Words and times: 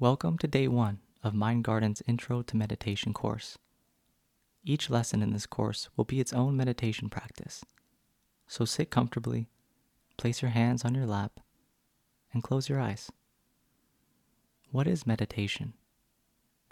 Welcome 0.00 0.38
to 0.38 0.48
day 0.48 0.66
one 0.66 0.98
of 1.22 1.34
Mind 1.34 1.62
Garden's 1.62 2.02
Intro 2.08 2.42
to 2.42 2.56
Meditation 2.56 3.14
course. 3.14 3.58
Each 4.64 4.90
lesson 4.90 5.22
in 5.22 5.32
this 5.32 5.46
course 5.46 5.88
will 5.96 6.04
be 6.04 6.18
its 6.18 6.32
own 6.32 6.56
meditation 6.56 7.08
practice. 7.08 7.64
So 8.48 8.64
sit 8.64 8.90
comfortably, 8.90 9.46
place 10.16 10.42
your 10.42 10.50
hands 10.50 10.84
on 10.84 10.96
your 10.96 11.06
lap, 11.06 11.38
and 12.32 12.42
close 12.42 12.68
your 12.68 12.80
eyes. 12.80 13.12
What 14.72 14.88
is 14.88 15.06
meditation? 15.06 15.74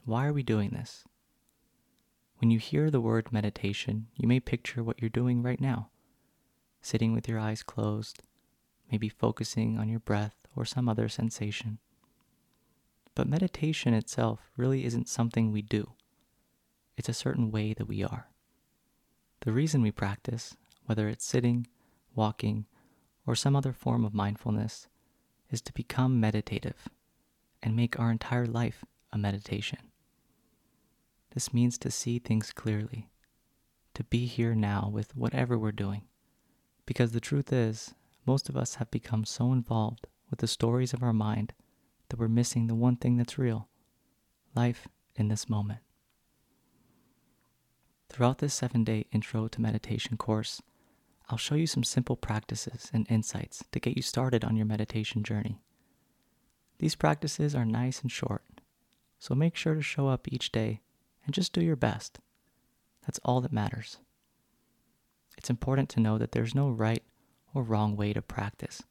Why 0.05 0.27
are 0.27 0.33
we 0.33 0.43
doing 0.43 0.71
this? 0.71 1.05
When 2.39 2.51
you 2.51 2.59
hear 2.59 2.91
the 2.91 3.01
word 3.01 3.31
meditation, 3.31 4.09
you 4.17 4.27
may 4.27 4.41
picture 4.41 4.83
what 4.83 5.01
you're 5.01 5.09
doing 5.09 5.45
right 5.45 5.61
now 5.61 5.91
sitting 6.81 7.13
with 7.13 7.29
your 7.29 7.39
eyes 7.39 7.63
closed, 7.63 8.25
maybe 8.91 9.09
focusing 9.09 9.79
on 9.79 9.89
your 9.89 10.01
breath 10.01 10.35
or 10.57 10.65
some 10.65 10.89
other 10.89 11.09
sensation. 11.09 11.79
But 13.15 13.29
meditation 13.29 13.95
itself 13.95 14.51
really 14.57 14.85
isn't 14.85 15.09
something 15.09 15.53
we 15.53 15.63
do, 15.63 15.93
it's 16.97 17.09
a 17.09 17.15
certain 17.15 17.51
way 17.51 17.75
that 17.75 17.89
we 17.89 18.03
are. 18.03 18.29
The 19.41 19.53
reason 19.53 19.83
we 19.83 19.91
practice, 19.91 20.57
whether 20.87 21.09
it's 21.09 21.25
sitting, 21.25 21.67
walking, 22.15 22.67
or 23.27 23.35
some 23.35 23.57
other 23.57 23.73
form 23.73 24.05
of 24.05 24.15
mindfulness, 24.15 24.89
is 25.51 25.61
to 25.63 25.73
become 25.73 26.21
meditative 26.21 26.89
and 27.63 27.77
make 27.77 27.99
our 27.99 28.11
entire 28.11 28.47
life 28.47 28.85
a 29.13 29.19
meditation. 29.19 29.79
This 31.35 31.53
means 31.53 31.79
to 31.79 31.91
see 31.91 32.19
things 32.19 32.53
clearly, 32.53 33.11
to 33.95 34.05
be 34.05 34.27
here 34.27 34.55
now 34.55 34.91
with 34.93 35.17
whatever 35.17 35.59
we're 35.59 35.73
doing. 35.73 36.03
Because 36.87 37.13
the 37.13 37.21
truth 37.21 37.53
is, 37.53 37.95
most 38.27 38.49
of 38.49 38.57
us 38.57 38.77
have 38.77 38.91
become 38.91 39.25
so 39.25 39.53
involved 39.53 40.07
with 40.31 40.41
the 40.41 40.47
stories 40.47 40.93
of 40.93 41.03
our 41.03 41.13
mind 41.13 41.55
that 42.13 42.19
we're 42.19 42.29
missing 42.29 42.67
the 42.67 42.75
one 42.75 42.95
thing 42.95 43.17
that's 43.17 43.39
real 43.39 43.69
life 44.55 44.87
in 45.15 45.29
this 45.29 45.49
moment. 45.49 45.81
Throughout 48.11 48.37
this 48.37 48.53
seven 48.53 48.85
day 48.85 49.07
intro 49.13 49.49
to 49.49 49.63
meditation 49.63 50.19
course, 50.19 50.61
I'll 51.31 51.39
show 51.39 51.55
you 51.55 51.67
some 51.67 51.85
simple 51.85 52.17
practices 52.17 52.91
and 52.93 53.07
insights 53.09 53.65
to 53.73 53.81
get 53.81 53.97
you 53.97 54.03
started 54.03 54.45
on 54.45 54.57
your 54.57 54.67
meditation 54.67 55.23
journey. 55.23 55.63
These 56.81 56.97
practices 56.97 57.55
are 57.55 57.65
nice 57.65 58.03
and 58.03 58.13
short, 58.13 58.45
so 59.19 59.35
make 59.35 59.57
sure 59.57 59.75
to 59.75 59.81
show 59.81 60.09
up 60.09 60.29
each 60.29 60.53
day 60.53 60.83
and 61.25 61.33
just 61.33 61.55
do 61.55 61.63
your 61.63 61.77
best. 61.77 62.19
That's 63.07 63.21
all 63.25 63.41
that 63.41 63.55
matters. 63.55 63.97
It's 65.39 65.49
important 65.49 65.89
to 65.91 66.01
know 66.01 66.19
that 66.19 66.33
there's 66.33 66.55
no 66.55 66.69
right 66.69 67.05
or 67.55 67.63
wrong 67.63 67.97
way 67.97 68.13
to 68.13 68.21
practice. 68.21 68.83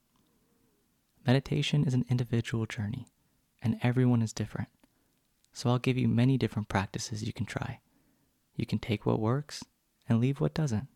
Meditation 1.24 1.84
is 1.84 1.94
an 1.94 2.04
individual 2.10 2.66
journey, 2.66 3.06
and 3.62 3.78
everyone 3.82 4.22
is 4.22 4.32
different. 4.32 4.68
So 5.52 5.70
I'll 5.70 5.78
give 5.78 5.98
you 5.98 6.08
many 6.08 6.38
different 6.38 6.68
practices 6.68 7.22
you 7.22 7.32
can 7.32 7.46
try. 7.46 7.80
You 8.56 8.66
can 8.66 8.78
take 8.78 9.06
what 9.06 9.20
works 9.20 9.64
and 10.08 10.20
leave 10.20 10.40
what 10.40 10.54
doesn't. 10.54 10.88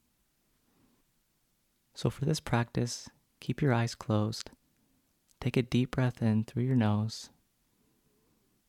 So 1.94 2.10
for 2.10 2.24
this 2.24 2.40
practice, 2.40 3.08
keep 3.40 3.62
your 3.62 3.72
eyes 3.72 3.94
closed. 3.94 4.50
Take 5.40 5.56
a 5.56 5.62
deep 5.62 5.92
breath 5.92 6.22
in 6.22 6.44
through 6.44 6.64
your 6.64 6.76
nose. 6.76 7.30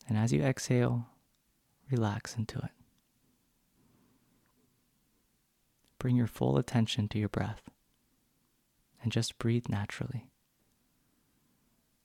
And 0.08 0.16
as 0.16 0.32
you 0.32 0.42
exhale, 0.42 1.06
relax 1.90 2.36
into 2.36 2.58
it. 2.58 2.70
Bring 5.98 6.16
your 6.16 6.26
full 6.26 6.56
attention 6.56 7.08
to 7.08 7.18
your 7.18 7.28
breath 7.28 7.62
and 9.02 9.12
just 9.12 9.38
breathe 9.38 9.68
naturally. 9.68 10.26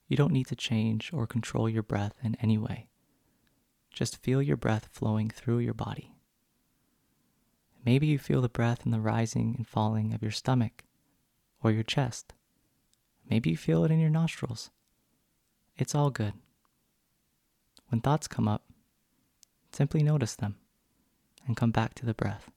You 0.07 0.17
don't 0.17 0.33
need 0.33 0.47
to 0.47 0.55
change 0.55 1.11
or 1.13 1.25
control 1.25 1.69
your 1.69 1.83
breath 1.83 2.13
in 2.23 2.35
any 2.35 2.57
way. 2.57 2.87
Just 3.91 4.17
feel 4.17 4.41
your 4.41 4.57
breath 4.57 4.89
flowing 4.91 5.29
through 5.29 5.59
your 5.59 5.73
body. 5.73 6.13
Maybe 7.85 8.07
you 8.07 8.17
feel 8.17 8.41
the 8.41 8.49
breath 8.49 8.85
in 8.85 8.91
the 8.91 8.99
rising 8.99 9.55
and 9.57 9.67
falling 9.67 10.13
of 10.13 10.21
your 10.21 10.31
stomach 10.31 10.83
or 11.61 11.71
your 11.71 11.83
chest. 11.83 12.33
Maybe 13.29 13.51
you 13.51 13.57
feel 13.57 13.83
it 13.83 13.91
in 13.91 13.99
your 13.99 14.09
nostrils. 14.09 14.69
It's 15.77 15.95
all 15.95 16.09
good. 16.09 16.33
When 17.89 18.01
thoughts 18.01 18.27
come 18.27 18.47
up, 18.47 18.63
simply 19.71 20.03
notice 20.03 20.35
them 20.35 20.57
and 21.45 21.57
come 21.57 21.71
back 21.71 21.93
to 21.95 22.05
the 22.05 22.13
breath. 22.13 22.49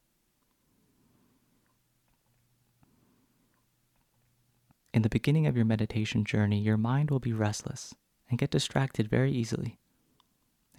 In 4.97 5.03
the 5.03 5.11
beginning 5.11 5.47
of 5.47 5.57
your 5.57 5.67
meditation 5.67 6.25
journey, 6.25 6.59
your 6.59 6.79
mind 6.79 7.11
will 7.11 7.19
be 7.19 7.35
restless 7.35 7.95
and 8.31 8.39
get 8.39 8.51
distracted 8.51 9.11
very 9.11 9.31
easily. 9.31 9.79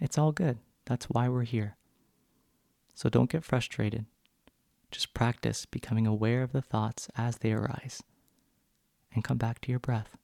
It's 0.00 0.18
all 0.18 0.32
good. 0.32 0.58
That's 0.86 1.04
why 1.04 1.28
we're 1.28 1.44
here. 1.44 1.76
So 2.94 3.08
don't 3.08 3.30
get 3.30 3.44
frustrated. 3.44 4.06
Just 4.90 5.14
practice 5.14 5.66
becoming 5.66 6.04
aware 6.04 6.42
of 6.42 6.50
the 6.50 6.60
thoughts 6.60 7.08
as 7.16 7.38
they 7.38 7.52
arise 7.52 8.02
and 9.14 9.22
come 9.22 9.38
back 9.38 9.60
to 9.60 9.70
your 9.70 9.78
breath. 9.78 10.16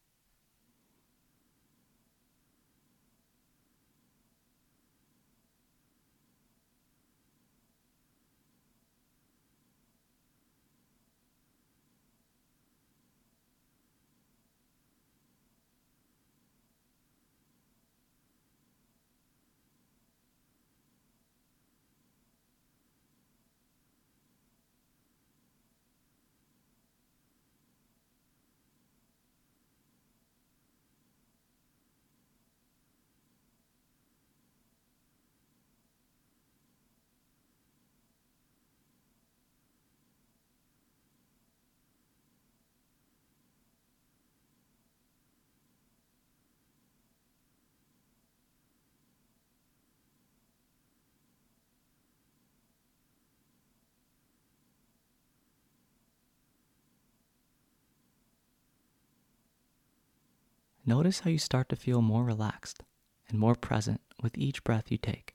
Notice 60.86 61.20
how 61.20 61.30
you 61.30 61.38
start 61.38 61.70
to 61.70 61.76
feel 61.76 62.02
more 62.02 62.24
relaxed 62.24 62.82
and 63.28 63.38
more 63.38 63.54
present 63.54 64.02
with 64.22 64.36
each 64.36 64.62
breath 64.64 64.90
you 64.90 64.98
take. 64.98 65.34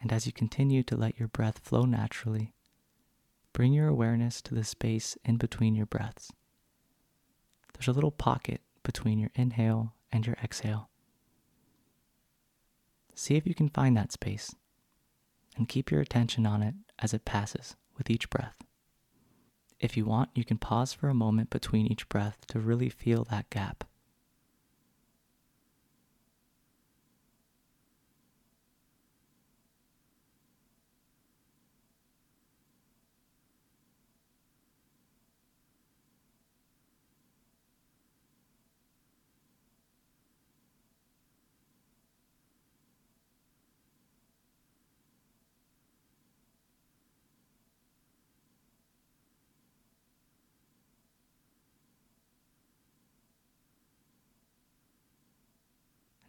And 0.00 0.12
as 0.12 0.26
you 0.26 0.32
continue 0.32 0.82
to 0.82 0.96
let 0.96 1.18
your 1.18 1.28
breath 1.28 1.60
flow 1.60 1.84
naturally, 1.86 2.52
bring 3.54 3.72
your 3.72 3.88
awareness 3.88 4.42
to 4.42 4.54
the 4.54 4.64
space 4.64 5.16
in 5.24 5.38
between 5.38 5.74
your 5.74 5.86
breaths. 5.86 6.30
There's 7.72 7.88
a 7.88 7.92
little 7.92 8.10
pocket 8.10 8.60
between 8.82 9.18
your 9.18 9.30
inhale 9.34 9.94
and 10.12 10.26
your 10.26 10.36
exhale. 10.44 10.90
See 13.14 13.36
if 13.36 13.46
you 13.46 13.54
can 13.54 13.70
find 13.70 13.96
that 13.96 14.12
space 14.12 14.54
and 15.56 15.66
keep 15.66 15.90
your 15.90 16.02
attention 16.02 16.44
on 16.44 16.62
it 16.62 16.74
as 16.98 17.14
it 17.14 17.24
passes 17.24 17.74
with 17.96 18.10
each 18.10 18.28
breath. 18.28 18.56
If 19.80 19.96
you 19.96 20.04
want, 20.04 20.30
you 20.34 20.44
can 20.44 20.58
pause 20.58 20.92
for 20.92 21.08
a 21.08 21.14
moment 21.14 21.48
between 21.48 21.86
each 21.86 22.08
breath 22.10 22.46
to 22.48 22.58
really 22.58 22.90
feel 22.90 23.24
that 23.30 23.48
gap. 23.48 23.84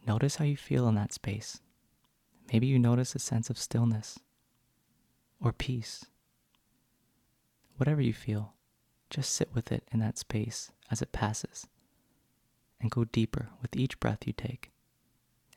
Notice 0.06 0.36
how 0.36 0.44
you 0.44 0.56
feel 0.56 0.88
in 0.88 0.94
that 0.94 1.12
space. 1.12 1.60
Maybe 2.52 2.66
you 2.66 2.78
notice 2.78 3.14
a 3.14 3.18
sense 3.18 3.50
of 3.50 3.58
stillness 3.58 4.18
or 5.40 5.52
peace. 5.52 6.06
Whatever 7.76 8.00
you 8.00 8.12
feel, 8.12 8.54
just 9.10 9.32
sit 9.32 9.54
with 9.54 9.72
it 9.72 9.86
in 9.92 9.98
that 10.00 10.18
space 10.18 10.70
as 10.90 11.02
it 11.02 11.12
passes 11.12 11.66
and 12.80 12.90
go 12.90 13.04
deeper 13.04 13.48
with 13.60 13.74
each 13.76 13.98
breath 13.98 14.26
you 14.26 14.32
take 14.32 14.70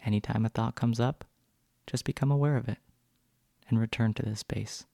Anytime 0.06 0.46
a 0.46 0.50
thought 0.50 0.76
comes 0.76 1.00
up, 1.00 1.26
just 1.86 2.06
become 2.06 2.32
aware 2.32 2.56
of 2.56 2.70
it 2.70 2.78
and 3.68 3.80
return 3.80 4.14
to 4.14 4.24
this 4.24 4.40
space. 4.40 4.86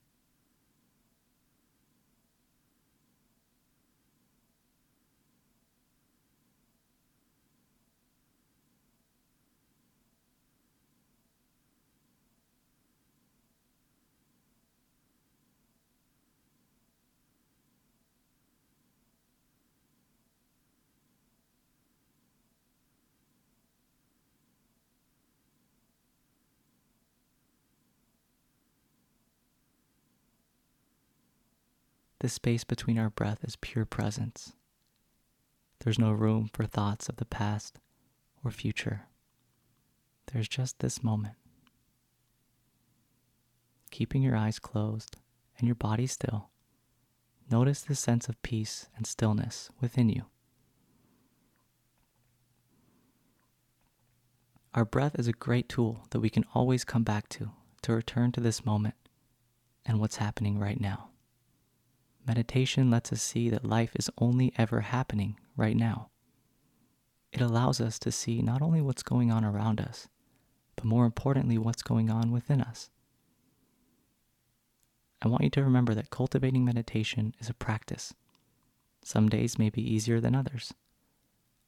The 32.19 32.29
space 32.29 32.63
between 32.63 32.97
our 32.97 33.09
breath 33.09 33.43
is 33.43 33.57
pure 33.57 33.85
presence. 33.85 34.53
There's 35.79 35.99
no 35.99 36.11
room 36.11 36.49
for 36.53 36.65
thoughts 36.65 37.09
of 37.09 37.17
the 37.17 37.25
past 37.25 37.79
or 38.43 38.51
future. 38.51 39.07
There's 40.31 40.47
just 40.47 40.79
this 40.79 41.03
moment. 41.03 41.35
Keeping 43.91 44.21
your 44.21 44.35
eyes 44.35 44.59
closed 44.59 45.17
and 45.57 45.67
your 45.67 45.75
body 45.75 46.07
still, 46.07 46.49
notice 47.51 47.81
the 47.81 47.95
sense 47.95 48.27
of 48.27 48.41
peace 48.41 48.87
and 48.95 49.05
stillness 49.05 49.69
within 49.79 50.09
you. 50.09 50.25
Our 54.73 54.85
breath 54.85 55.17
is 55.17 55.27
a 55.27 55.33
great 55.33 55.69
tool 55.69 56.05
that 56.09 56.19
we 56.19 56.29
can 56.29 56.43
always 56.53 56.83
come 56.83 57.03
back 57.03 57.29
to 57.29 57.51
to 57.83 57.93
return 57.93 58.31
to 58.33 58.41
this 58.41 58.65
moment 58.65 58.95
and 59.85 59.99
what's 59.99 60.17
happening 60.17 60.59
right 60.59 60.79
now. 60.81 61.09
Meditation 62.25 62.89
lets 62.89 63.13
us 63.13 63.21
see 63.21 63.49
that 63.49 63.65
life 63.65 63.91
is 63.95 64.09
only 64.17 64.51
ever 64.57 64.81
happening 64.81 65.37
right 65.55 65.77
now. 65.77 66.09
It 67.31 67.41
allows 67.41 67.79
us 67.79 67.99
to 67.99 68.11
see 68.11 68.41
not 68.41 68.61
only 68.61 68.81
what's 68.81 69.03
going 69.03 69.31
on 69.31 69.45
around 69.45 69.79
us, 69.79 70.07
but 70.75 70.85
more 70.85 71.05
importantly, 71.05 71.57
what's 71.57 71.83
going 71.83 72.09
on 72.09 72.31
within 72.31 72.61
us. 72.61 72.89
I 75.21 75.27
want 75.27 75.43
you 75.43 75.49
to 75.51 75.63
remember 75.63 75.93
that 75.93 76.09
cultivating 76.09 76.65
meditation 76.65 77.35
is 77.39 77.49
a 77.49 77.53
practice. 77.53 78.13
Some 79.03 79.29
days 79.29 79.59
may 79.59 79.69
be 79.69 79.81
easier 79.81 80.19
than 80.19 80.35
others, 80.35 80.73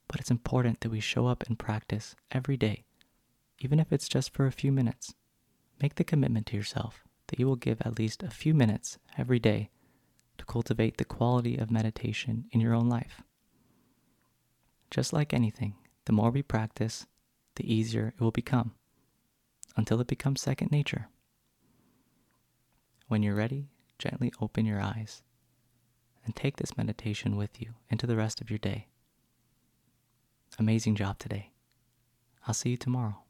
but 0.07 0.19
it's 0.19 0.31
important 0.31 0.81
that 0.81 0.89
we 0.89 0.99
show 0.99 1.27
up 1.27 1.43
and 1.47 1.59
practice 1.59 2.15
every 2.31 2.57
day, 2.57 2.85
even 3.59 3.79
if 3.79 3.91
it's 3.91 4.09
just 4.09 4.33
for 4.33 4.47
a 4.47 4.51
few 4.51 4.71
minutes. 4.71 5.13
Make 5.81 5.95
the 5.95 6.03
commitment 6.03 6.47
to 6.47 6.57
yourself 6.57 7.03
that 7.27 7.39
you 7.39 7.45
will 7.45 7.55
give 7.55 7.81
at 7.81 7.99
least 7.99 8.23
a 8.23 8.31
few 8.31 8.53
minutes 8.55 8.97
every 9.17 9.39
day 9.39 9.69
cultivate 10.47 10.97
the 10.97 11.05
quality 11.05 11.57
of 11.57 11.69
meditation 11.69 12.45
in 12.51 12.59
your 12.59 12.73
own 12.73 12.89
life. 12.89 13.21
Just 14.89 15.13
like 15.13 15.33
anything, 15.33 15.75
the 16.05 16.13
more 16.13 16.31
we 16.31 16.41
practice, 16.41 17.05
the 17.55 17.71
easier 17.71 18.13
it 18.15 18.21
will 18.21 18.31
become 18.31 18.73
until 19.75 19.99
it 20.01 20.07
becomes 20.07 20.41
second 20.41 20.71
nature. 20.71 21.09
When 23.07 23.23
you're 23.23 23.35
ready, 23.35 23.69
gently 23.99 24.31
open 24.41 24.65
your 24.65 24.81
eyes 24.81 25.21
and 26.25 26.35
take 26.35 26.57
this 26.57 26.77
meditation 26.77 27.35
with 27.35 27.61
you 27.61 27.73
into 27.89 28.07
the 28.07 28.17
rest 28.17 28.41
of 28.41 28.49
your 28.49 28.59
day. 28.59 28.87
Amazing 30.59 30.95
job 30.95 31.19
today. 31.19 31.51
I'll 32.47 32.53
see 32.53 32.71
you 32.71 32.77
tomorrow. 32.77 33.26